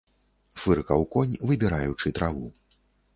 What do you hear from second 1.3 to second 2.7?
выбіраючы траву.